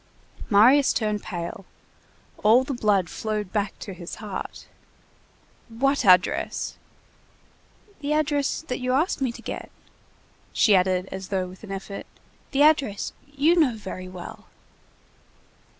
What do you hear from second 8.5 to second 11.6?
that you asked me to get!" She added, as though